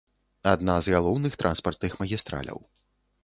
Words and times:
Адна 0.51 0.77
з 0.85 0.93
галоўных 0.95 1.37
транспартных 1.43 1.91
магістраляў. 2.05 2.57